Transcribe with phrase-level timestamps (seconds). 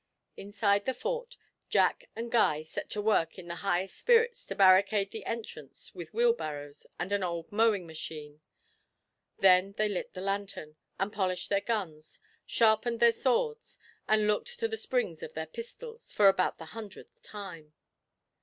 [0.35, 1.37] Inside the fort
[1.69, 6.11] Jack and Guy set to work in the highest spirits to barricade the entrance with
[6.11, 8.41] wheelbarrows and an old mowing machine;
[9.37, 13.77] then they lit the lantern, and polished their guns, sharpened their swords,
[14.07, 17.73] and looked to the springs of their pistols for about the hundredth time.